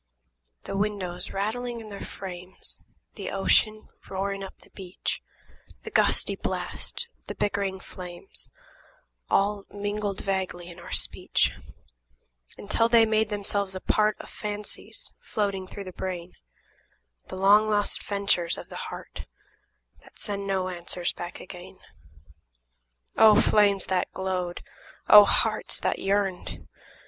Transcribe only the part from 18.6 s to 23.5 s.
the heart, That send no answers back again. O